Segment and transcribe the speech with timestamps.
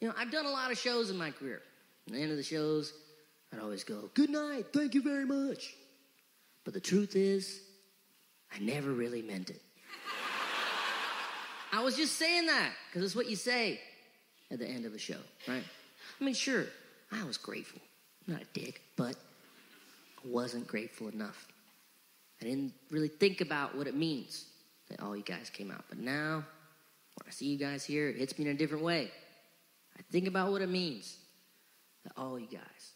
[0.00, 1.62] You know, I've done a lot of shows in my career.
[2.06, 2.92] At the end of the shows,
[3.52, 5.74] I'd always go, Good night, thank you very much.
[6.64, 7.60] But the truth is,
[8.54, 9.60] I never really meant it.
[11.72, 13.80] I was just saying that because it's what you say
[14.50, 15.62] at the end of a show, right?
[16.20, 16.64] I mean, sure,
[17.12, 17.80] I was grateful.
[18.26, 19.16] I'm not a dick, but
[20.24, 21.46] I wasn't grateful enough.
[22.40, 24.46] I didn't really think about what it means
[24.88, 25.84] that all you guys came out.
[25.88, 29.10] But now, when I see you guys here, it hits me in a different way.
[29.98, 31.18] I think about what it means
[32.04, 32.92] that all oh, you guys,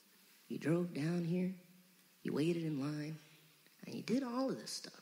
[0.48, 1.52] you drove down here,
[2.22, 3.18] you waited in line,
[3.84, 5.00] and you did all of this stuff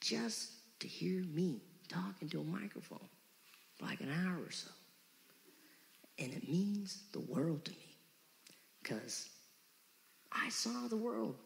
[0.00, 3.08] just to hear me talk into a microphone
[3.76, 4.70] for like an hour or so.
[6.18, 7.96] And it means the world to me
[8.82, 9.28] because
[10.32, 11.36] I saw the world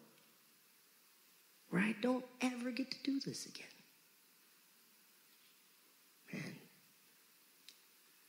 [1.70, 3.66] where I don't ever get to do this again.
[6.32, 6.56] Man,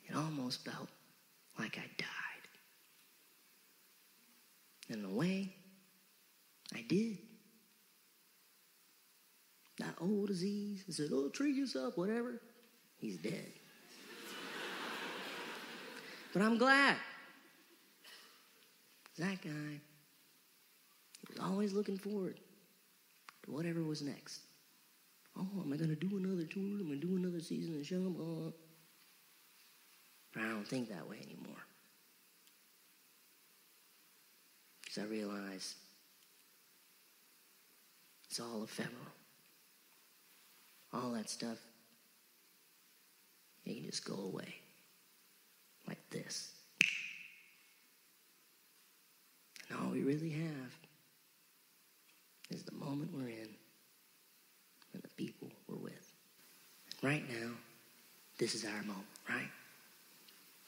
[0.08, 0.89] it almost felt
[1.58, 2.08] like I died.
[4.90, 5.53] In a way,
[6.73, 7.17] I did.
[9.80, 12.42] That old disease that said, oh, treat yourself, whatever,
[12.98, 13.52] he's dead.
[16.34, 16.98] but I'm glad.
[19.18, 19.80] That guy
[21.30, 22.40] was always looking forward
[23.44, 24.42] to whatever was next.
[25.38, 26.64] Oh, am I going to do another tour?
[26.64, 28.53] Am I going to do another season of show?
[30.34, 31.58] But I don't think that way anymore.
[34.82, 35.76] Because I realize
[38.30, 38.96] it's all ephemeral.
[40.94, 41.58] All that stuff,
[43.66, 44.56] it can just go away.
[45.88, 46.52] Like this.
[49.70, 50.76] And all we really have
[52.50, 53.50] is the moment we're in
[54.94, 56.12] and the people we're with.
[57.02, 57.52] Right now,
[58.38, 59.50] this is our moment, right?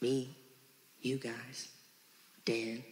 [0.03, 0.27] Me,
[0.99, 1.69] you guys,
[2.43, 2.83] Dan.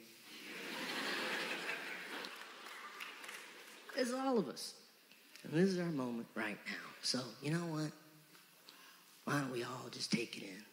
[3.98, 4.76] it's all of us.
[5.44, 6.88] And this is our moment right now.
[7.02, 7.92] So, you know what?
[9.26, 10.64] Why don't we all just take it in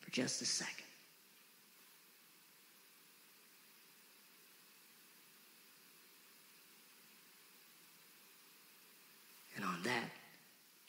[0.00, 0.74] for just a second?
[9.54, 10.10] And on that,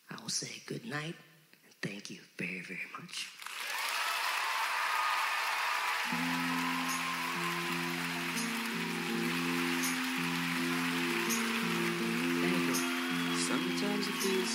[0.09, 3.27] I will say good night and thank you very, very much.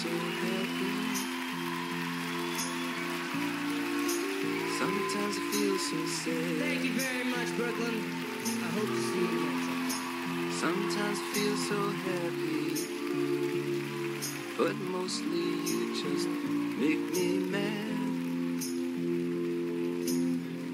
[0.02, 0.92] So happy.
[4.80, 6.58] Sometimes I feel so sad.
[6.58, 8.02] Thank you very much, Brooklyn.
[8.42, 9.46] I hope to see you.
[10.58, 12.66] Sometimes I feel so happy.
[14.58, 16.28] But mostly you just
[16.82, 17.92] make me mad.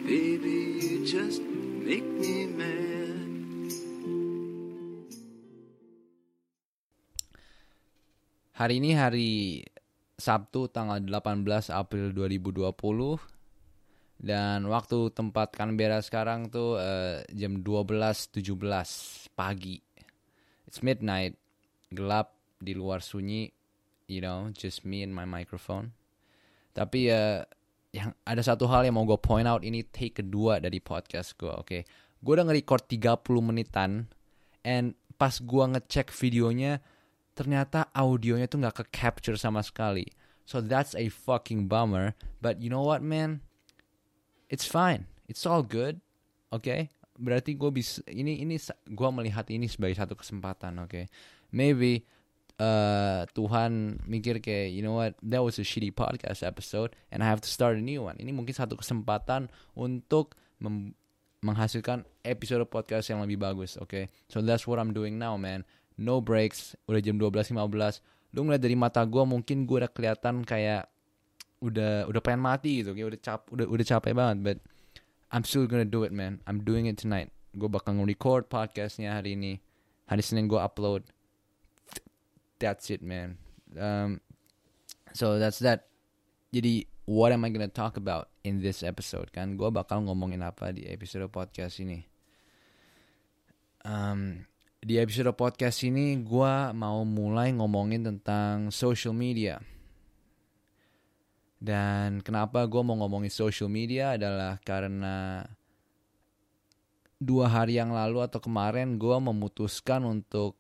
[0.07, 0.57] Baby,
[0.87, 2.88] you just make me mad.
[8.59, 9.63] Hari ini hari
[10.19, 12.75] Sabtu tanggal 18 April 2020
[14.19, 18.43] dan waktu tempat Canberra sekarang tuh eh, jam 12.17
[19.39, 19.79] pagi.
[20.67, 21.39] It's midnight,
[21.95, 23.47] gelap di luar sunyi,
[24.11, 25.95] you know, just me and my microphone.
[26.75, 27.47] Tapi ya
[27.95, 31.55] yang ada satu hal yang mau gue point out ini take kedua dari podcast gue,
[31.55, 31.87] oke.
[32.19, 34.11] Gue udah nge-record 30 menitan
[34.67, 36.83] and pas gue ngecek videonya
[37.39, 40.11] ternyata audionya tuh nggak ke-capture sama sekali.
[40.43, 42.19] So that's a fucking bummer.
[42.43, 43.47] But you know what, man?
[44.51, 45.07] It's fine.
[45.31, 46.03] It's all good.
[46.51, 46.67] Oke?
[46.67, 46.81] Okay?
[47.15, 48.59] Berarti gue bisa ini ini
[48.91, 50.91] gue melihat ini sebagai satu kesempatan, oke?
[50.91, 51.05] Okay?
[51.55, 52.03] Maybe
[52.59, 57.31] uh, Tuhan mikir kayak you know what that was a shitty podcast episode and I
[57.31, 58.19] have to start a new one.
[58.19, 60.35] Ini mungkin satu kesempatan untuk
[61.39, 63.95] menghasilkan episode podcast yang lebih bagus, oke?
[63.95, 64.05] Okay?
[64.27, 65.63] So that's what I'm doing now, man
[65.99, 67.59] no breaks, udah jam 12.15.
[68.33, 70.87] Lu ngeliat dari mata gue mungkin gue udah kelihatan kayak
[71.59, 74.59] udah udah pengen mati gitu, kayak udah cap udah udah capek banget, but
[75.35, 76.41] I'm still gonna do it, man.
[76.47, 77.35] I'm doing it tonight.
[77.53, 79.61] Gue bakal nge-record podcastnya hari ini.
[80.09, 81.05] Hari Senin gue upload.
[82.63, 83.37] That's it, man.
[83.77, 84.25] Um,
[85.13, 85.91] so that's that.
[86.55, 89.61] Jadi what am I gonna talk about in this episode kan?
[89.61, 92.05] Gue bakal ngomongin apa di episode podcast ini?
[93.85, 99.59] Um, di episode podcast ini gue mau mulai ngomongin tentang social media.
[101.59, 105.43] Dan kenapa gue mau ngomongin social media adalah karena
[107.19, 110.55] dua hari yang lalu atau kemarin gue memutuskan untuk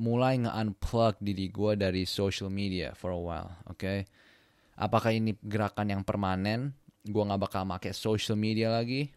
[0.00, 3.76] mulai nge-unplug diri gue dari social media for a while, oke?
[3.76, 4.08] Okay?
[4.74, 6.72] Apakah ini gerakan yang permanen
[7.04, 9.12] gue nggak bakal make social media lagi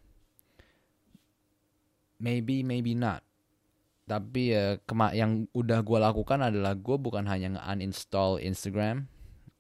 [2.20, 3.24] maybe maybe not
[4.08, 9.12] tapi ya kema yang udah gue lakukan adalah gue bukan hanya nge-uninstall Instagram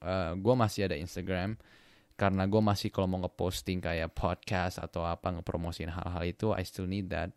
[0.02, 1.58] uh, gue masih ada Instagram.
[2.18, 6.90] Karena gue masih kalau mau ngeposting kayak podcast atau apa ngepromosiin hal-hal itu I still
[6.90, 7.30] need that.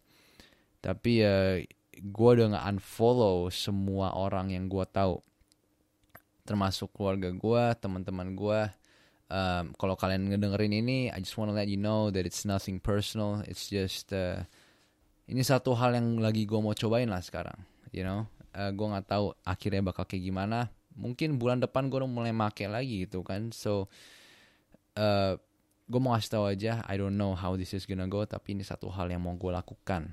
[0.81, 1.61] Tapi ya
[2.01, 5.21] gue udah nge-unfollow semua orang yang gue tahu.
[6.49, 8.61] Termasuk keluarga gue teman-teman gue
[9.29, 13.45] um, kalau kalian ngedengerin ini I just wanna let you know that it's nothing personal.
[13.45, 14.49] It's just uh,
[15.31, 18.27] ini satu hal yang lagi gue mau cobain lah sekarang you know?
[18.51, 20.71] Uh, gue nggak tahu akhirnya bakal kayak gimana.
[20.99, 23.55] Mungkin bulan depan gue udah mulai make lagi gitu kan.
[23.55, 23.87] So
[24.99, 25.39] uh,
[25.87, 28.67] gue mau kasih tahu aja I don't know how this is gonna go tapi ini
[28.67, 30.11] satu hal yang mau gue lakukan.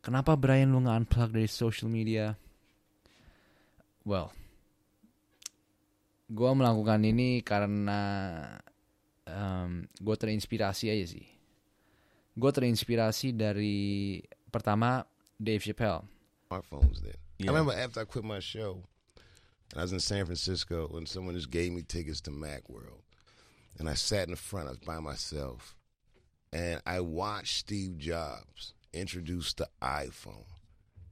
[0.00, 2.38] Kenapa Brian lu nggak unplug dari social media?
[4.06, 4.30] Well
[6.30, 8.02] gue melakukan ini karena
[9.26, 11.26] um, gue terinspirasi aja sih
[12.40, 15.04] gue terinspirasi dari pertama
[15.36, 16.08] Dave Chappelle.
[16.48, 17.14] Smartphones then.
[17.44, 18.82] I remember after I quit my show,
[19.76, 23.04] I was in San Francisco, and someone just gave me tickets to Macworld,
[23.78, 24.66] and I sat in the front.
[24.66, 25.76] I was by myself,
[26.52, 30.44] and I watched Steve Jobs introduce the iPhone.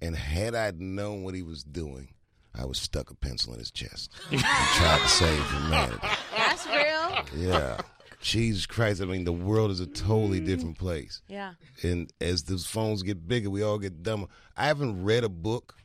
[0.01, 2.09] And had I known what he was doing,
[2.55, 5.99] I would stuck a pencil in his chest and tried to save humanity.
[6.37, 7.49] That's real.
[7.49, 7.81] Yeah.
[8.21, 11.23] Jesus Christ, I mean, the world is a totally different place.
[11.29, 11.55] Yeah.
[11.83, 14.27] And as those phones get bigger, we all get dumber.
[14.57, 15.77] I haven't read a book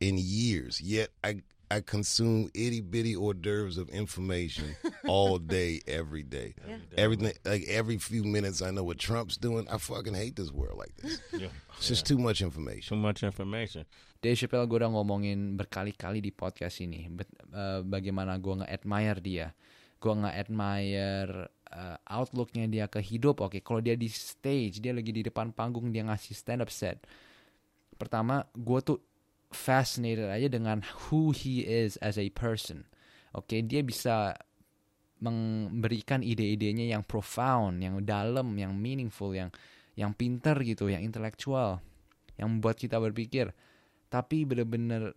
[0.00, 1.42] in years, yet I
[1.72, 4.76] I consume itty bitty hors d'oeuvres of information
[5.08, 6.54] all day, every day.
[6.62, 6.76] Yeah.
[6.96, 9.66] Everything, like every few minutes, I know what Trump's doing.
[9.66, 11.18] I fucking hate this world like this.
[11.34, 11.48] Yeah.
[11.78, 12.94] It's just too much information.
[12.96, 13.82] Too much information.
[14.22, 19.46] Dave Chappelle gue udah ngomongin berkali-kali di podcast ini bet- eh, bagaimana gue nge-admire dia,
[19.98, 23.42] gue nge-admire eh, outlooknya dia ke hidup.
[23.42, 27.02] Oke, kalau dia di stage, dia lagi di depan panggung dia ngasih stand up set.
[27.98, 28.98] Pertama, gue tuh
[29.54, 32.86] fascinated aja dengan who he is as a person.
[33.34, 34.34] Oke, dia bisa
[35.22, 39.50] memberikan ide-idenya yang profound, yang dalam, yang meaningful, yang
[39.94, 41.78] yang pinter gitu, yang intelektual,
[42.34, 43.54] yang membuat kita berpikir.
[44.10, 45.14] Tapi bener-bener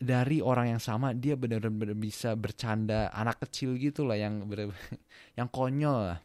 [0.00, 4.72] dari orang yang sama dia bener-bener bisa bercanda anak kecil gitu lah yang bener
[5.38, 6.20] yang konyol lah.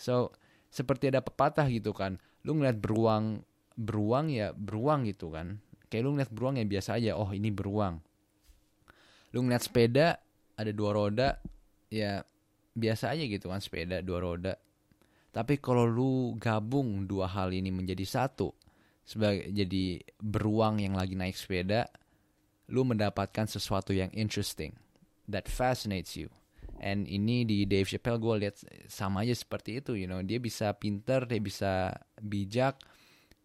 [0.00, 0.32] So
[0.72, 2.16] seperti ada pepatah gitu kan,
[2.48, 3.44] lu ngeliat beruang
[3.76, 5.60] beruang ya beruang gitu kan.
[5.92, 8.00] Kayak lu ngeliat beruang ya biasa aja, oh ini beruang.
[9.36, 10.16] Lu ngeliat sepeda
[10.56, 11.36] ada dua roda,
[11.92, 12.24] ya
[12.72, 14.56] biasa aja gitu kan sepeda dua roda.
[15.32, 18.56] Tapi kalau lu gabung dua hal ini menjadi satu,
[19.04, 21.88] sebagai jadi beruang yang lagi naik sepeda,
[22.70, 24.76] lu mendapatkan sesuatu yang interesting
[25.26, 26.30] that fascinates you.
[26.82, 28.58] And ini di Dave Chappelle gue lihat
[28.90, 32.74] sama aja seperti itu, you know, dia bisa pinter, dia bisa bijak,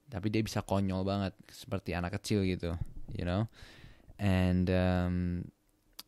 [0.09, 2.73] tapi dia bisa konyol banget seperti anak kecil gitu,
[3.13, 3.45] you know.
[4.17, 5.15] And um,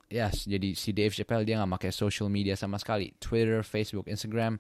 [0.09, 4.57] yes, jadi si Dave Chappelle dia nggak pakai social media sama sekali, Twitter, Facebook, Instagram,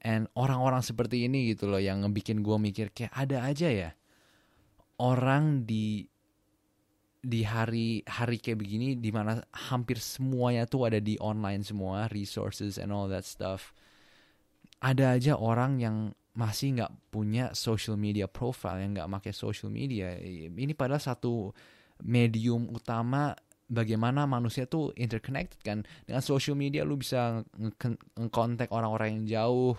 [0.00, 3.90] and orang-orang seperti ini gitu loh yang ngebikin gue mikir kayak ada aja ya
[5.00, 6.08] orang di
[7.26, 12.78] di hari hari kayak begini di mana hampir semuanya tuh ada di online semua resources
[12.78, 13.74] and all that stuff.
[14.78, 20.14] Ada aja orang yang masih nggak punya social media profile yang nggak pakai social media.
[20.22, 21.50] Ini padahal satu
[22.06, 23.34] medium utama
[23.66, 25.82] bagaimana manusia tuh interconnected kan?
[26.06, 29.74] Dengan social media lu bisa nge-contact orang-orang yang jauh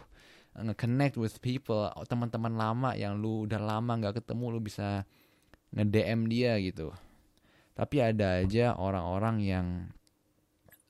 [0.58, 5.06] nge-connect with people teman-teman lama yang lu udah lama nggak ketemu lu bisa
[5.72, 6.90] nge-DM dia gitu
[7.78, 9.68] tapi ada aja orang-orang yang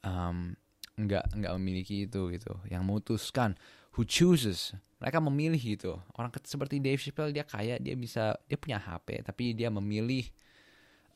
[0.07, 0.55] um,
[0.95, 3.59] nggak nggak memiliki itu gitu yang memutuskan
[3.99, 4.71] who chooses.
[4.97, 5.99] Mereka memilih gitu.
[6.15, 10.23] Orang seperti Dave Chappelle dia kaya dia bisa dia punya HP tapi dia memilih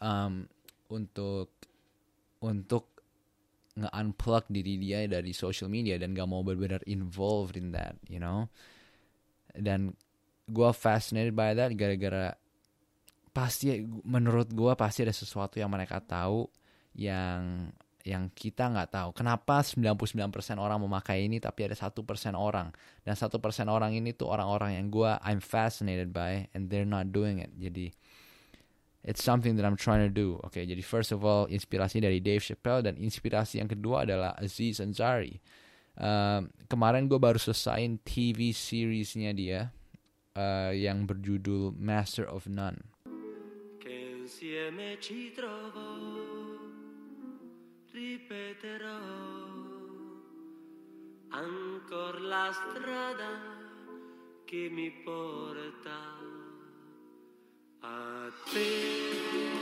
[0.04, 0.44] um,
[0.92, 1.56] untuk
[2.44, 2.92] untuk
[3.80, 8.52] nge-unplug diri dia dari social media dan gak mau benar-benar involved in that you know?
[9.56, 9.96] Dan
[10.52, 12.36] gue fascinated by that gara-gara
[13.32, 16.52] pasti menurut gue pasti ada sesuatu yang mereka tahu
[16.96, 17.72] yang
[18.02, 19.10] yang kita nggak tahu.
[19.14, 20.10] Kenapa 99%
[20.58, 22.74] orang memakai ini tapi ada satu persen orang
[23.06, 27.14] dan satu persen orang ini tuh orang-orang yang gue I'm fascinated by and they're not
[27.14, 27.54] doing it.
[27.56, 27.94] Jadi
[29.06, 30.42] it's something that I'm trying to do.
[30.42, 34.82] Oke, jadi first of all inspirasi dari Dave Chappelle dan inspirasi yang kedua adalah Aziz
[34.82, 35.38] Ansari.
[36.02, 39.70] Um, kemarin gue baru selesaiin TV seriesnya dia
[40.34, 42.91] uh, yang berjudul Master of None.
[44.32, 46.58] Insieme ci trovo,
[47.92, 48.98] ripeterò
[51.32, 53.28] ancora la strada
[54.46, 56.18] che mi porta
[57.82, 59.61] a te.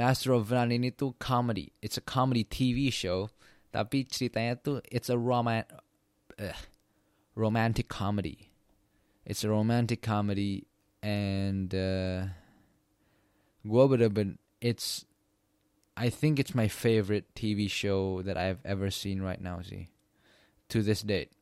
[0.00, 1.76] Master of None ini tuh comedy.
[1.82, 3.28] It's a comedy TV show,
[3.68, 5.68] tapi ceritanya tuh it's a roman
[6.40, 6.56] eh,
[7.36, 8.48] romantic comedy.
[9.28, 10.64] It's a romantic comedy
[11.04, 12.32] and uh,
[13.60, 15.04] bener-bener it's
[16.00, 19.92] I think it's my favorite TV show that I've ever seen right now, see.
[20.72, 21.36] To this date.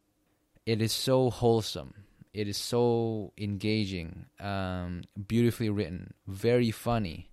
[0.66, 1.94] It is so wholesome.
[2.34, 7.30] It is so engaging, um, beautifully written, very funny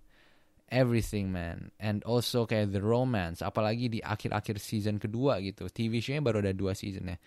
[0.68, 1.70] everything man.
[1.78, 5.70] And also kayak the romance apalagi di akhir-akhir season kedua gitu.
[5.70, 7.18] TV show-nya baru ada dua season ya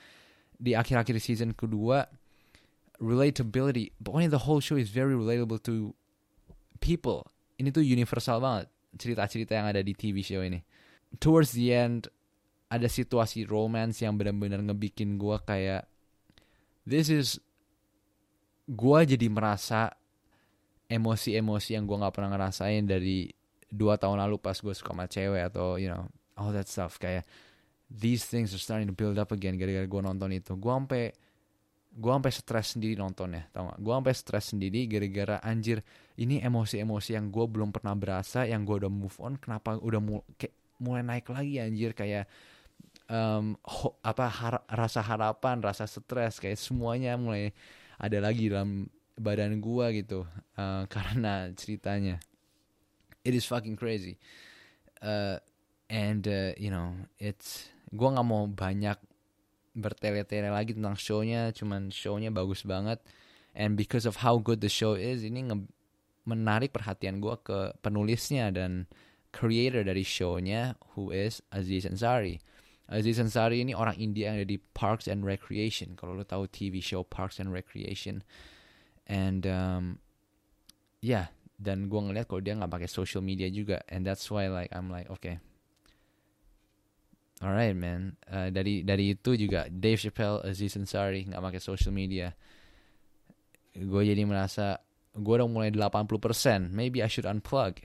[0.60, 2.04] di akhir-akhir season kedua
[3.00, 5.96] relatability pokoknya the whole show is very relatable to
[6.84, 7.24] people.
[7.56, 8.68] Ini tuh universal banget
[9.00, 10.60] cerita-cerita yang ada di TV show ini.
[11.24, 12.12] Towards the end
[12.70, 15.88] ada situasi romance yang benar-benar ngebikin gua kayak
[16.84, 17.40] this is
[18.68, 19.96] gua jadi merasa
[20.90, 23.30] emosi-emosi yang gue nggak pernah ngerasain dari
[23.70, 26.98] dua tahun lalu pas gue suka sama cewek atau you know all that stuff.
[26.98, 27.30] Kayak
[27.88, 30.58] these things are starting to build up again gara-gara gue nonton itu.
[30.58, 31.04] Gue sampai
[31.90, 35.82] gue sampai stres sendiri nontonnya tau gak gue sampai stres sendiri gara-gara anjir
[36.22, 40.22] ini emosi-emosi yang gue belum pernah berasa yang gue udah move on kenapa udah mu
[40.38, 41.92] kayak mulai naik lagi anjir.
[41.94, 42.26] Kayak
[43.12, 47.52] um, ho- apa har- rasa harapan rasa stres kayak semuanya mulai
[48.00, 48.88] ada lagi dalam
[49.20, 50.24] badan gua gitu
[50.56, 52.24] uh, karena ceritanya.
[53.28, 54.16] It is fucking crazy.
[55.04, 55.44] Uh,
[55.92, 58.96] and uh, you know it's gua nggak mau banyak
[59.76, 63.04] bertele-tele lagi tentang shownya cuman shownya bagus banget.
[63.52, 65.68] And because of how good the show is ini nge-
[66.24, 68.88] menarik perhatian gua ke penulisnya dan
[69.36, 72.40] creator dari shownya who is Aziz Ansari.
[72.90, 75.94] Aziz Ansari ini orang India yang ada di Parks and Recreation.
[75.94, 78.26] Kalau lo tahu TV show Parks and Recreation
[79.10, 79.98] and um,
[81.02, 83.84] yeah dan gue ngeliat kalau dia nggak pakai social media juga.
[83.92, 85.44] And that's why like I'm like okay.
[87.44, 88.16] Alright man.
[88.24, 92.32] Uh, dari dari itu juga Dave Chappelle Aziz Ansari nggak pakai social media.
[93.76, 94.80] Gue jadi merasa
[95.12, 97.84] gue udah mulai 80% maybe I should unplug.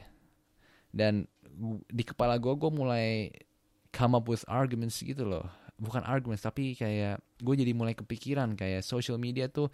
[0.94, 1.26] Dan
[1.90, 3.30] di kepala gue gue mulai
[3.90, 5.50] come up with arguments gitu loh.
[5.82, 8.54] Bukan arguments tapi kayak gue jadi mulai kepikiran.
[8.54, 9.66] Kayak social media tuh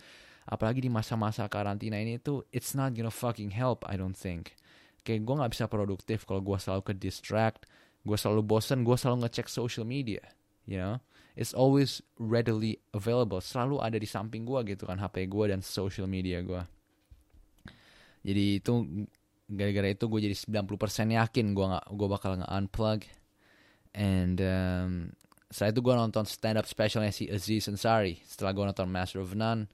[0.51, 4.59] apalagi di masa-masa karantina ini tuh it's not gonna fucking help I don't think.
[5.07, 7.65] Kayak gue nggak bisa produktif kalau gue selalu ke distract
[8.01, 10.21] gue selalu bosen gue selalu ngecek social media
[10.65, 11.01] you know?
[11.37, 16.05] It's always readily available selalu ada di samping gue gitu kan HP gue dan social
[16.05, 16.61] media gue
[18.21, 19.07] jadi itu
[19.51, 23.01] gara-gara itu gue jadi 90% yakin gue nggak gue bakal nge-unplug.
[23.91, 24.91] And um,
[25.51, 29.35] setelah itu gue nonton stand up specialnya si Aziz Ansari setelah gue nonton Master of
[29.35, 29.67] None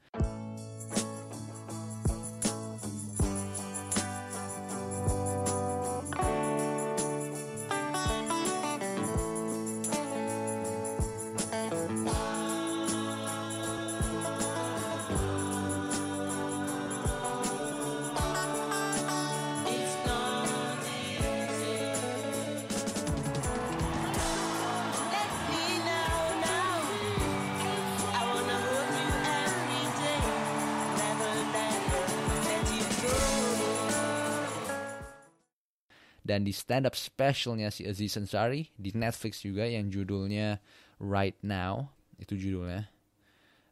[36.27, 40.59] dan di stand up specialnya si Aziz Ansari di Netflix juga yang judulnya
[40.99, 42.91] Right Now itu judulnya.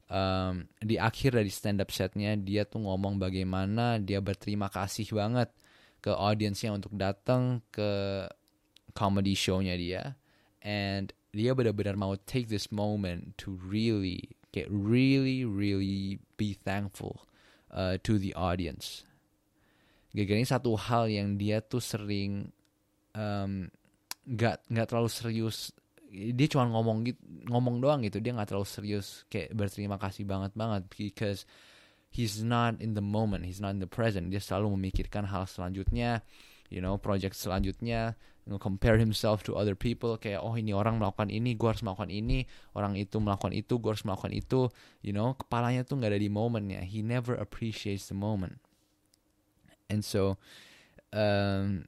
[0.07, 5.51] Um, di akhir dari stand up setnya dia tuh ngomong bagaimana dia berterima kasih banget
[5.99, 8.23] ke audiensnya untuk datang ke
[8.95, 10.15] comedy show-nya dia.
[10.63, 17.27] And dia benar-benar mau take this moment to really get really really be thankful
[17.75, 19.03] uh, to the audience
[20.15, 22.47] gara-gara ini satu hal yang dia tuh sering
[24.25, 25.75] nggak nggak terlalu serius.
[26.15, 27.19] Dia cuma ngomong gitu
[27.51, 28.23] ngomong doang gitu.
[28.23, 29.27] Dia nggak terlalu serius.
[29.27, 30.87] Kayak berterima kasih banget banget.
[30.87, 31.43] Because
[32.15, 33.43] he's not in the moment.
[33.43, 34.31] He's not in the present.
[34.31, 36.23] Dia selalu memikirkan hal selanjutnya.
[36.71, 38.15] You know project selanjutnya.
[38.47, 40.15] Compare himself to other people.
[40.15, 42.47] Kayak oh ini orang melakukan ini gue harus melakukan ini.
[42.79, 44.71] Orang itu melakukan itu gue harus melakukan itu.
[45.03, 46.87] You know kepalanya tuh nggak ada di momennya.
[46.87, 48.63] He never appreciates the moment
[49.91, 50.37] and so
[51.13, 51.85] um,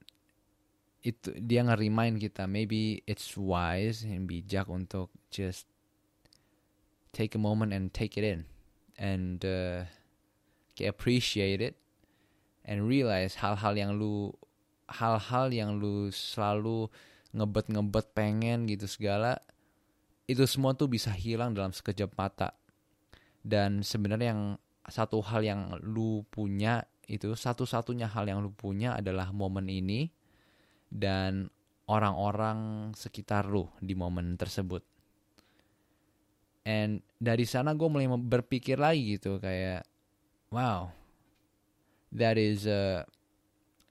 [1.07, 5.71] itu dia nge-remind kita maybe it's wise and bijak untuk just
[7.15, 8.45] take a moment and take it in
[8.99, 9.87] and uh,
[10.83, 11.79] appreciate it
[12.67, 14.35] and realize hal-hal yang lu
[14.91, 16.91] hal-hal yang lu selalu
[17.31, 19.39] ngebet-ngebet pengen gitu segala
[20.27, 22.59] itu semua tuh bisa hilang dalam sekejap mata.
[23.47, 24.43] Dan sebenarnya yang
[24.91, 30.11] satu hal yang lu punya itu satu-satunya hal yang lu punya adalah momen ini
[30.91, 31.51] dan
[31.87, 34.83] orang-orang sekitar lu di momen tersebut
[36.67, 39.87] and dari sana gue mulai berpikir lagi gitu kayak
[40.51, 40.91] wow
[42.11, 43.07] that is uh,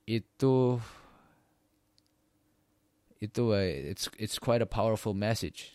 [0.06, 0.78] itu
[3.18, 5.72] itu uh, it's it's quite a powerful message.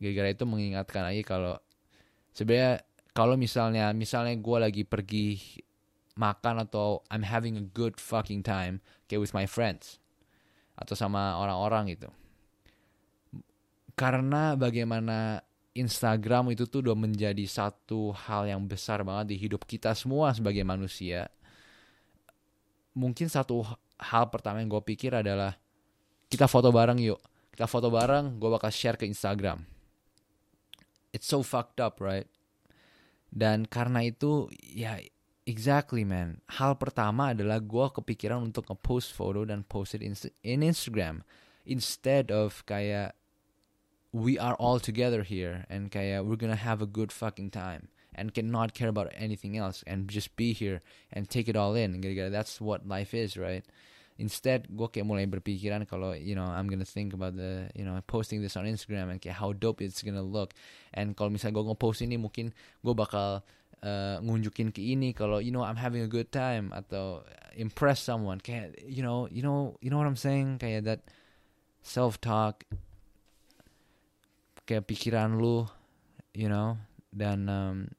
[0.00, 1.60] Gara-gara itu mengingatkan lagi kalau
[2.32, 2.80] sebenarnya
[3.12, 5.36] kalau misalnya misalnya gue lagi pergi
[6.18, 10.02] makan atau I'm having a good fucking time kayak with my friends.
[10.74, 12.08] Atau sama orang-orang gitu.
[13.94, 15.44] Karena bagaimana
[15.76, 20.66] Instagram itu tuh udah menjadi satu hal yang besar banget di hidup kita semua sebagai
[20.66, 21.30] manusia.
[22.96, 23.62] Mungkin satu
[24.00, 25.54] hal pertama yang gue pikir adalah
[26.26, 27.20] kita foto bareng yuk.
[27.54, 29.62] Kita foto bareng gue bakal share ke Instagram.
[31.14, 32.26] It's so fucked up right?
[33.30, 34.98] Dan karena itu ya
[35.50, 40.14] exactly man hal pertama adalah gue kepikiran untuk nge-post foto dan post it in,
[40.46, 41.26] in Instagram
[41.66, 43.18] instead of kayak
[44.14, 48.34] we are all together here and kayak we're gonna have a good fucking time and
[48.34, 52.00] cannot care about anything else and just be here and take it all in.
[52.00, 53.64] Gara-gara that's what life is, right?
[54.20, 57.96] Instead, gue kayak mulai berpikiran kalau you know I'm gonna think about the you know
[58.04, 60.52] posting this on Instagram and kayak how dope it's gonna look.
[60.92, 62.52] And kalau misalnya gue nge-post ini mungkin
[62.84, 63.40] gue bakal
[63.84, 67.24] uh, ngunjukin ke ini kalau you know I'm having a good time atau
[67.56, 68.40] impress someone.
[68.40, 70.60] Kayak you know you know you know what I'm saying?
[70.60, 71.00] Kayak that
[71.80, 72.64] self talk
[74.68, 75.66] kayak pikiran lu
[76.30, 76.78] you know
[77.10, 77.90] dan um,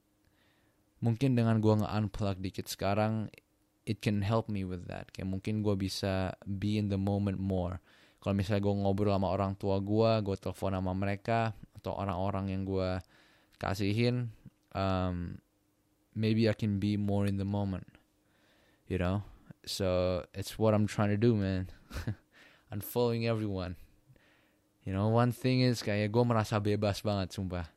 [1.03, 3.27] mungkin dengan gua nge-unplug dikit sekarang
[3.83, 5.09] it can help me with that.
[5.11, 7.81] Kayak mungkin gua bisa be in the moment more.
[8.21, 12.61] Kalau misalnya gue ngobrol sama orang tua gue gue telepon sama mereka atau orang-orang yang
[12.69, 13.01] gue
[13.57, 14.29] kasihin
[14.77, 15.41] um,
[16.15, 17.87] maybe I can be more in the moment
[18.91, 19.23] you know?
[19.63, 21.71] So it's what I'm trying to do man.
[22.73, 23.79] Unfollowing everyone.
[24.83, 27.69] You know one thing is kayak gue merasa bebas banget sumpah.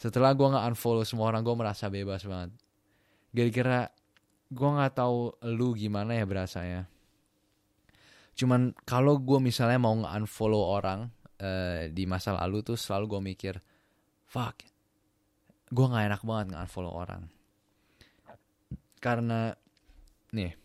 [0.00, 2.56] Setelah gue nggak unfollow semua orang gue merasa bebas banget.
[3.30, 3.92] Kira-kira
[4.48, 6.88] gue nggak tahu lu gimana ya berasanya.
[8.34, 13.54] Cuman kalau gue misalnya mau nge-unfollow orang uh, di masa lalu tuh selalu gue mikir
[14.26, 14.66] fuck
[15.70, 17.30] gue nggak enak banget nge-unfollow orang
[19.04, 19.52] karena
[20.32, 20.56] nih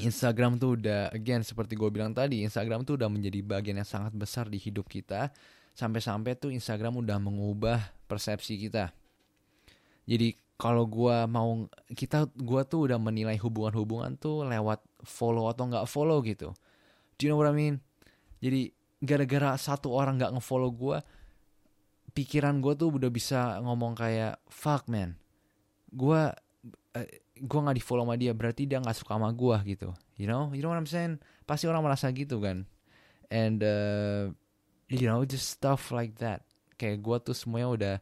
[0.00, 4.16] Instagram tuh udah again seperti gue bilang tadi Instagram tuh udah menjadi bagian yang sangat
[4.16, 5.28] besar di hidup kita
[5.76, 8.88] sampai-sampai tuh Instagram udah mengubah persepsi kita
[10.06, 15.84] jadi kalau gua mau kita gua tuh udah menilai hubungan-hubungan tuh lewat follow atau nggak
[15.84, 16.56] follow gitu.
[17.18, 17.82] Do you know what I mean?
[18.40, 18.72] Jadi
[19.02, 21.04] gara-gara satu orang nggak ngefollow gua,
[22.16, 25.20] pikiran gua tuh udah bisa ngomong kayak fuck man,
[25.92, 26.32] gua
[26.96, 29.92] eh, gua nggak di follow sama dia berarti dia nggak suka sama gua gitu.
[30.16, 31.20] You know, you know what I'm saying?
[31.44, 32.64] Pasti orang merasa gitu kan.
[33.28, 34.32] And uh,
[34.88, 36.46] you know just stuff like that.
[36.80, 37.96] Kayak gua tuh semuanya udah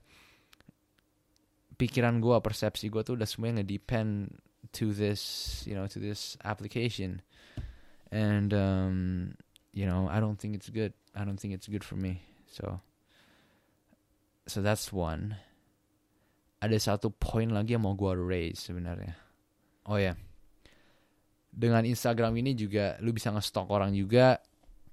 [1.75, 4.31] pikiran gue, persepsi gue tuh udah semuanya ngedepend
[4.71, 7.23] to this, you know, to this application.
[8.15, 8.97] And um,
[9.75, 10.95] you know, I don't think it's good.
[11.15, 12.23] I don't think it's good for me.
[12.51, 12.81] So,
[14.47, 15.37] so that's one.
[16.63, 19.24] Ada satu poin lagi yang mau gue raise sebenarnya.
[19.85, 20.17] Oh ya, yeah.
[21.53, 24.41] dengan Instagram ini juga lu bisa ngestok orang juga.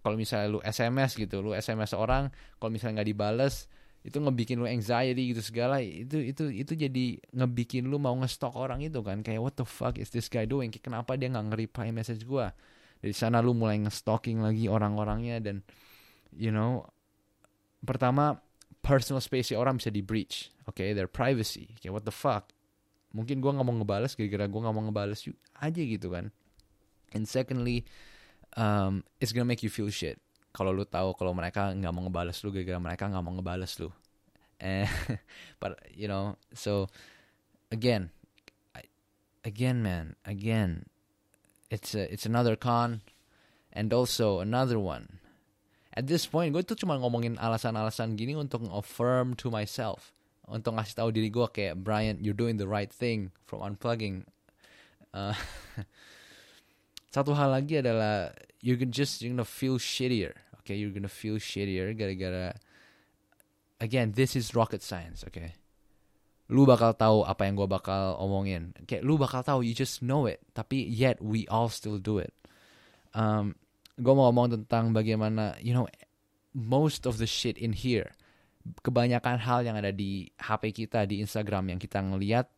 [0.01, 3.69] Kalau misalnya lu SMS gitu, lu SMS orang, kalau misalnya nggak dibales,
[4.01, 5.77] itu ngebikin lu anxiety gitu segala.
[5.79, 9.21] Itu itu itu jadi ngebikin lu mau ngestok orang itu kan.
[9.21, 10.73] Kayak what the fuck is this guy doing?
[10.73, 12.49] Kenapa dia nggak nge-reply message gua?
[12.99, 15.61] Dari sana lu mulai ngestalking lagi orang-orangnya dan
[16.33, 16.85] you know
[17.85, 18.41] pertama
[18.81, 21.77] personal space orang bisa di breach oke okay, their privacy.
[21.77, 22.49] Kayak what the fuck
[23.11, 25.19] mungkin gua nggak mau ngebales gara-gara gua nggak mau ngebales
[25.59, 26.31] aja gitu kan
[27.11, 27.83] and secondly
[28.55, 30.19] um, it's gonna make you feel shit
[30.51, 33.89] kalau lu tahu kalau mereka nggak mau ngebales lu gara-gara mereka nggak mau ngebales lu
[34.59, 34.87] eh
[35.61, 36.87] but you know so
[37.71, 38.11] again
[38.75, 38.87] I,
[39.43, 40.87] again man again
[41.71, 43.03] it's a, it's another con
[43.71, 45.23] And also another one.
[45.95, 50.15] At this point, gue tuh cuma ngomongin alasan-alasan gini untuk affirm to myself.
[50.51, 54.27] Untuk ngasih tahu diri gue kayak, Brian, you're doing the right thing from unplugging.
[55.15, 55.31] Uh,
[57.15, 60.35] satu hal lagi adalah, you can just, you're gonna feel shittier.
[60.61, 62.51] Okay, you're gonna feel shittier gara-gara,
[63.79, 65.55] again, this is rocket science, okay?
[66.51, 68.75] Lu bakal tahu apa yang gue bakal omongin.
[68.83, 70.43] Kayak lu bakal tahu, you just know it.
[70.51, 72.35] Tapi yet, we all still do it.
[73.15, 73.55] Um,
[74.01, 75.85] gue mau ngomong tentang bagaimana you know
[76.55, 78.11] most of the shit in here
[78.81, 82.49] kebanyakan hal yang ada di HP kita di Instagram yang kita ngelihat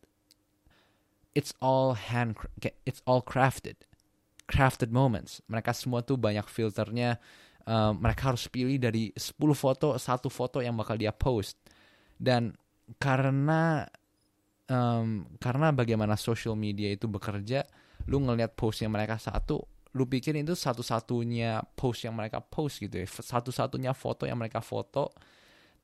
[1.34, 2.38] it's all hand
[2.86, 3.76] it's all crafted.
[4.44, 5.40] Crafted moments.
[5.48, 7.16] Mereka semua tuh banyak filternya
[7.64, 11.58] um, mereka harus pilih dari 10 foto satu foto yang bakal dia post.
[12.14, 12.54] Dan
[13.00, 13.88] karena
[14.68, 17.64] um, karena bagaimana social media itu bekerja
[18.04, 19.64] lu ngelihat postnya mereka satu
[19.94, 23.06] lu pikir itu satu-satunya post yang mereka post gitu ya.
[23.06, 25.14] Satu-satunya foto yang mereka foto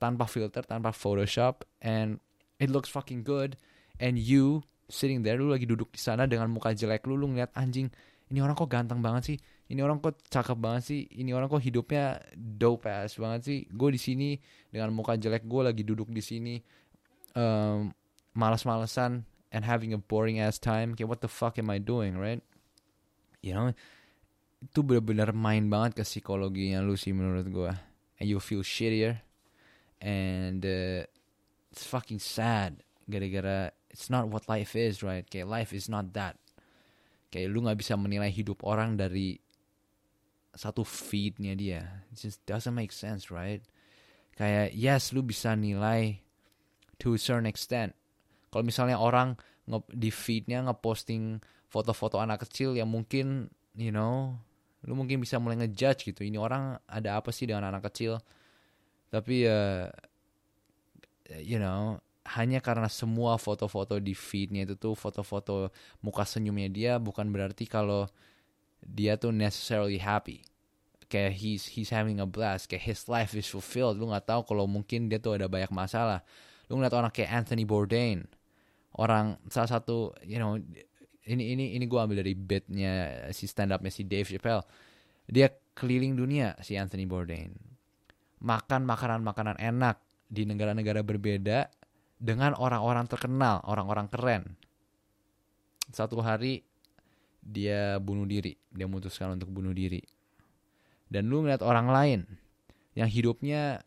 [0.00, 2.18] tanpa filter tanpa Photoshop and
[2.56, 3.60] it looks fucking good.
[4.00, 7.52] And you sitting there lu lagi duduk di sana dengan muka jelek lu lu ngeliat
[7.52, 7.92] anjing
[8.30, 9.38] ini orang kok ganteng banget sih?
[9.74, 11.00] Ini orang kok cakep banget sih?
[11.18, 13.58] Ini orang kok hidupnya dope ass banget sih?
[13.66, 14.38] Gue di sini
[14.70, 16.54] dengan muka jelek gue lagi duduk di sini
[17.34, 17.90] um,
[18.38, 20.94] malas-malesan and having a boring ass time.
[20.94, 22.38] Kayak what the fuck am I doing right?
[23.42, 23.74] You know?
[24.62, 27.72] Itu benar-benar main banget ke psikologinya lu sih menurut gue
[28.22, 29.24] and you feel shittier
[30.00, 31.04] and uh,
[31.70, 32.82] it's fucking sad.
[33.08, 35.28] Gara-gara it's not what life is right?
[35.28, 36.40] Kayak life is not that.
[37.30, 39.38] Kayak lu nggak bisa menilai hidup orang dari
[40.56, 42.02] satu feednya dia.
[42.10, 43.62] It just doesn't make sense right?
[44.34, 46.18] Kayak yes lu bisa nilai
[46.98, 47.94] to a certain extent.
[48.50, 49.38] Kalau misalnya orang
[49.70, 51.38] nge di feednya ngeposting
[51.70, 53.46] foto-foto anak kecil yang mungkin
[53.78, 54.34] you know
[54.82, 56.26] lu mungkin bisa mulai ngejudge gitu.
[56.26, 58.18] Ini orang ada apa sih dengan anak kecil
[59.10, 59.90] tapi ya
[61.42, 61.98] you know
[62.30, 68.06] hanya karena semua foto-foto di feednya itu tuh foto-foto muka senyumnya dia bukan berarti kalau
[68.84, 70.44] dia tuh necessarily happy.
[71.10, 73.98] Kayak he's he's having a blast kayak his life is fulfilled.
[73.98, 76.22] Lu nggak tahu kalau mungkin dia tuh ada banyak masalah.
[76.70, 78.30] Lu ngeliat orang kayak Anthony Bourdain
[78.94, 80.58] orang salah satu you know
[81.26, 84.62] ini ini ini gue ambil dari bitnya si stand upnya si Dave Chappelle.
[85.26, 87.69] Dia keliling dunia si Anthony Bourdain
[88.40, 90.00] makan makanan-makanan enak
[90.30, 91.68] di negara-negara berbeda
[92.20, 94.42] dengan orang-orang terkenal orang-orang keren.
[95.90, 96.64] Satu hari
[97.40, 100.00] dia bunuh diri dia memutuskan untuk bunuh diri.
[101.10, 102.20] Dan lu ngeliat orang lain
[102.94, 103.82] yang hidupnya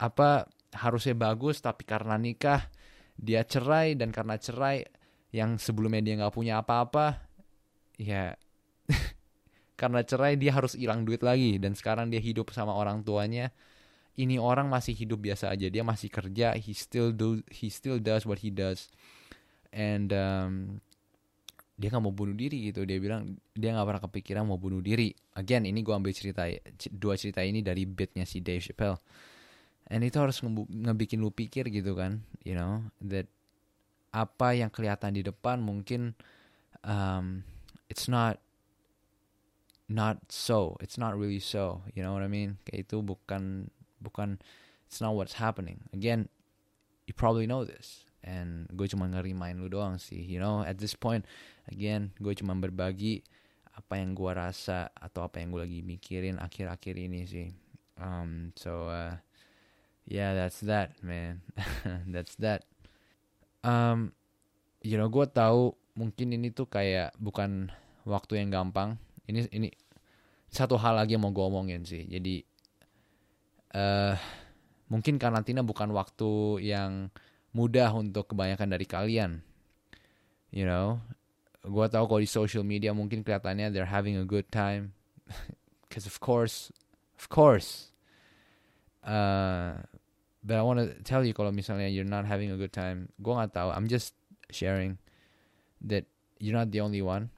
[0.00, 2.66] apa harusnya bagus tapi karena nikah
[3.14, 4.82] dia cerai dan karena cerai
[5.30, 7.22] yang sebelumnya dia nggak punya apa-apa
[7.98, 8.34] ya
[9.74, 11.58] karena cerai dia harus hilang duit lagi.
[11.58, 13.50] Dan sekarang dia hidup sama orang tuanya.
[14.14, 15.66] Ini orang masih hidup biasa aja.
[15.66, 16.54] Dia masih kerja.
[16.54, 18.90] He still do he still does what he does.
[19.74, 20.52] And um,
[21.74, 22.86] dia nggak mau bunuh diri gitu.
[22.86, 25.10] Dia bilang dia nggak pernah kepikiran mau bunuh diri.
[25.34, 26.46] Again ini gue ambil cerita
[26.94, 29.02] dua cerita ini dari bitnya si Dave Chappelle.
[29.90, 33.28] And itu harus ngebikin lu pikir gitu kan you know that
[34.14, 36.14] apa yang kelihatan di depan mungkin
[36.86, 37.42] um,
[37.90, 38.38] it's not
[39.88, 40.76] not so.
[40.80, 41.82] It's not really so.
[41.92, 42.56] You know what I mean?
[42.72, 43.68] Itu bukan
[44.00, 44.40] bukan
[44.88, 45.84] it's not what's happening.
[45.92, 46.28] Again
[47.04, 48.04] you probably know this.
[48.24, 50.64] And gue cuma ngerimain lu doang sih you know?
[50.64, 51.28] At this point
[51.68, 53.20] again gue cuma berbagi
[53.74, 57.48] apa yang gue rasa atau apa yang gue lagi mikirin akhir-akhir ini sih.
[58.00, 59.20] Um, so uh,
[60.08, 61.44] yeah that's that man.
[62.14, 62.64] That's that.
[63.64, 64.16] Um,
[64.80, 67.72] you know gue tahu mungkin ini tuh kayak bukan
[68.04, 69.68] waktu yang gampang ini ini
[70.54, 72.06] satu hal lagi yang mau gue omongin sih.
[72.06, 72.44] Jadi
[73.74, 74.14] uh,
[74.92, 77.10] mungkin karantina bukan waktu yang
[77.50, 79.42] mudah untuk kebanyakan dari kalian.
[80.54, 81.02] You know?
[81.64, 84.94] Gue tahu kalau di social media mungkin kelihatannya they're having a good time.
[85.88, 86.70] Because of course
[87.18, 87.90] of course.
[89.04, 89.76] Uh,
[90.40, 93.32] but I want to tell you kalau misalnya you're not having a good time gue
[93.32, 93.74] nggak tahu.
[93.74, 94.14] I'm just
[94.52, 95.02] sharing
[95.82, 96.06] that
[96.38, 97.34] you're not the only one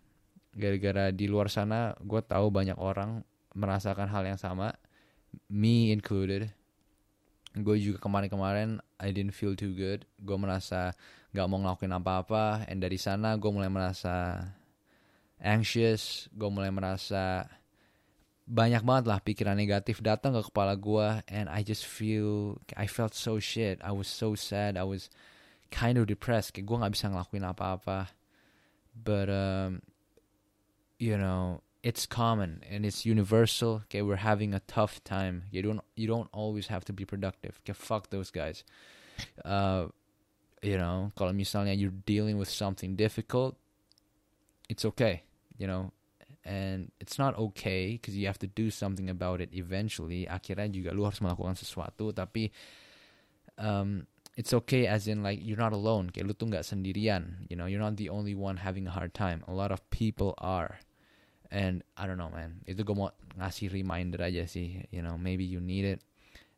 [0.57, 3.21] gara-gara di luar sana gue tahu banyak orang
[3.53, 4.73] merasakan hal yang sama.
[5.53, 6.49] Me included.
[7.57, 10.09] Gue juga kemarin-kemarin I didn't feel too good.
[10.16, 10.97] Gue merasa
[11.37, 12.64] nggak mau ngelakuin apa-apa.
[12.73, 14.49] And dari sana gue mulai merasa
[15.40, 16.33] anxious.
[16.33, 17.45] Gue mulai merasa
[18.47, 23.12] banyak banget lah pikiran negatif datang ke kepala gue and I just feel I felt
[23.12, 23.77] so shit.
[23.85, 24.81] I was so sad.
[24.81, 25.12] I was
[25.69, 26.57] kind of depressed.
[26.57, 28.09] Kayak gue nggak bisa ngelakuin apa-apa.
[28.97, 29.85] But um,
[30.99, 33.83] you know it's common and it's universal.
[33.87, 35.45] Okay, we're having a tough time.
[35.51, 37.61] You don't you don't always have to be productive.
[37.63, 38.65] Okay, fuck those guys.
[39.45, 39.87] Uh,
[40.63, 43.55] you know, kalau misalnya you're dealing with something difficult,
[44.69, 45.23] it's okay.
[45.57, 45.93] You know,
[46.45, 50.27] and it's not okay because you have to do something about it eventually.
[50.27, 52.51] Akhirnya juga lu harus melakukan sesuatu, tapi
[53.59, 56.11] um, it's okay as in like you're not alone.
[56.11, 57.47] Kayak lu tuh sendirian.
[57.49, 59.47] You know, you're not the only one having a hard time.
[59.47, 60.79] A lot of people are.
[61.51, 62.63] And I don't know, man.
[62.67, 64.83] Itu gue mau ngasih reminder aja sih.
[64.91, 66.01] You know, maybe you need it.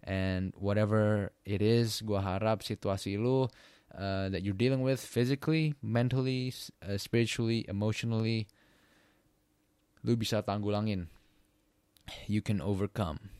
[0.00, 3.50] And whatever it is, gue harap situasi lu
[3.94, 8.48] uh, that you're dealing with physically, mentally, uh, spiritually, emotionally,
[10.04, 11.08] lu bisa tanggulangin.
[12.26, 13.32] You can overcome.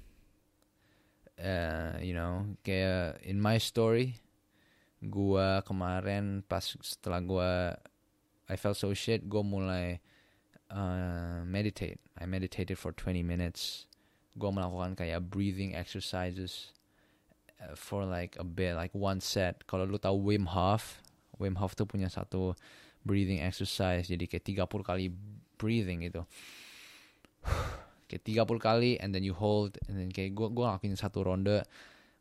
[1.39, 4.19] Uh, you know, kayak in my story,
[4.99, 7.51] gua kemarin pas setelah gua
[8.51, 10.03] I felt so shit, gua mulai
[10.71, 12.01] uh, meditate.
[12.19, 13.87] I meditated for 20 minutes.
[14.39, 16.73] Gua melakukan kayak breathing exercises
[17.59, 19.67] uh, for like a bit, like one set.
[19.67, 21.03] Kalau lu tahu Wim Hof,
[21.41, 22.55] Wim Hof tuh punya satu
[23.03, 24.07] breathing exercise.
[24.07, 25.11] Jadi kayak 30 kali
[25.59, 26.23] breathing gitu.
[28.09, 31.61] kayak 30 kali and then you hold and then kayak gue gua ngelakuin satu ronde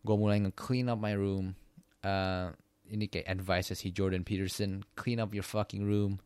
[0.03, 1.55] gue mulai nge-clean up my room
[2.03, 2.51] uh,
[2.91, 6.19] ini kayak advice si Jordan Peterson clean up your fucking room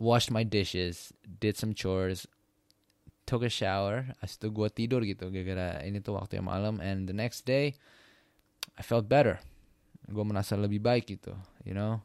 [0.00, 2.26] washed my dishes did some chores
[3.28, 4.10] took a shower.
[4.18, 7.78] Habis itu gue tidur gitu gara-gara ini tuh waktu yang malam and the next day
[8.74, 9.38] I felt better.
[10.08, 12.02] Gue merasa lebih baik gitu you know?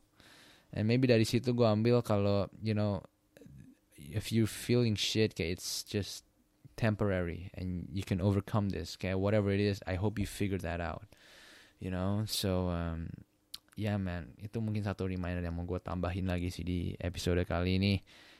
[0.75, 3.01] And maybe dari situ gue ambil kalau you know
[3.95, 6.27] if you're feeling shit kayak it's just
[6.75, 10.83] temporary and you can overcome this okay whatever it is I hope you figure that
[10.83, 11.07] out
[11.79, 12.23] you know?
[12.27, 13.09] So um,
[13.75, 14.31] yeah man.
[14.39, 17.93] Itu mungkin satu reminder yang mau gue tambahin lagi sih di episode kali ini.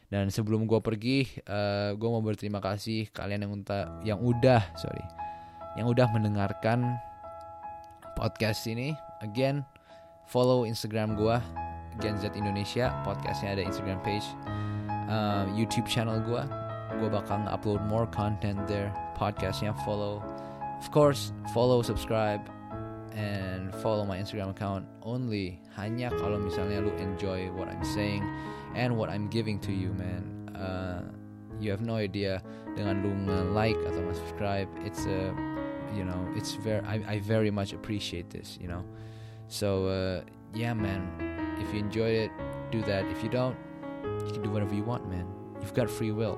[0.08, 5.04] Dan sebelum gue pergi uh, gue mau berterima kasih kalian yang udah yang udah sorry
[5.76, 6.96] yang udah mendengarkan
[8.16, 8.96] podcast ini.
[9.22, 9.68] Again
[10.32, 11.38] follow Instagram gue
[12.00, 12.96] Gen Z Indonesia.
[13.04, 14.26] Podcastnya ada Instagram page
[15.12, 16.44] uh, YouTube channel gue
[16.96, 18.94] gue bakal upload more content there.
[19.20, 20.24] Podcastnya follow.
[20.80, 22.55] Of course follow subscribe
[23.16, 25.64] and follow my Instagram account only.
[25.80, 28.22] Hanya kalau misalnya lu enjoy what I'm saying
[28.76, 30.24] and what I'm giving to you man.
[30.52, 31.02] Uh,
[31.58, 32.44] you have no idea
[32.76, 34.68] dengan lu nge-like atau nge-subscribe.
[34.84, 35.32] It's a
[35.96, 38.84] you know it's very I, I very much appreciate this you know.
[39.48, 40.18] So uh,
[40.52, 41.08] yeah man.
[41.64, 42.32] If you enjoyed it
[42.76, 43.08] do that.
[43.08, 43.56] If you don't
[44.28, 45.24] you can do whatever you want man.
[45.64, 46.36] You've got free will.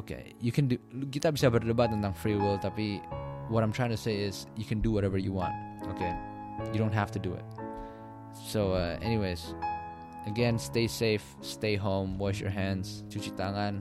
[0.00, 0.80] Okay you can do
[1.12, 3.04] kita bisa berdebat tentang free will tapi
[3.50, 5.54] what I'm trying to say is you can do whatever you want
[5.90, 6.14] okay?
[6.72, 7.44] You don't have to do it.
[8.32, 9.54] So uh, anyways
[10.26, 13.80] again stay safe stay home wash your hands cuci tangan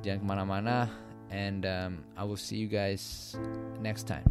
[0.00, 0.88] jangan kemana-mana
[1.28, 3.36] and um, I will see you guys
[3.84, 4.24] next time